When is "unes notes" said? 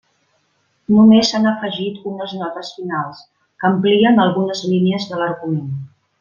2.13-2.71